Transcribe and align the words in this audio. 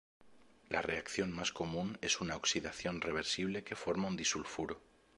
La 0.69 0.81
reacción 0.81 1.31
más 1.31 1.51
común 1.51 1.99
es 2.01 2.21
una 2.21 2.35
oxidación 2.35 3.01
reversible 3.01 3.63
que 3.63 3.75
forma 3.75 4.07
un 4.07 4.17
disulfuro. 4.17 4.81